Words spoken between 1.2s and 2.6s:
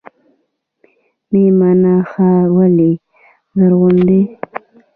میمنه ښار